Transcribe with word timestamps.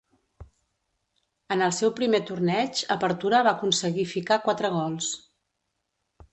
En 1.55 1.61
el 1.65 1.75
seu 1.81 1.93
primer 1.99 2.21
torneig 2.31 2.83
Apertura 2.97 3.43
va 3.51 3.55
aconseguir 3.59 4.09
ficar 4.17 4.41
quatre 4.49 4.75
gols. 4.81 5.15